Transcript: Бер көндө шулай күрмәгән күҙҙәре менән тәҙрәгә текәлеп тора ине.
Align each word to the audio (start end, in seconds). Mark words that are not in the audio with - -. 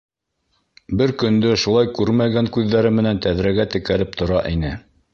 Бер 1.01 1.13
көндө 1.23 1.51
шулай 1.65 1.91
күрмәгән 1.99 2.51
күҙҙәре 2.57 2.95
менән 3.01 3.23
тәҙрәгә 3.29 3.71
текәлеп 3.75 4.21
тора 4.23 4.45
ине. 4.57 4.75